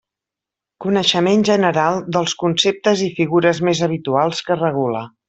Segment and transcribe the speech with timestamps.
[0.85, 5.05] Coneixement general dels conceptes i figures més habituals que regula.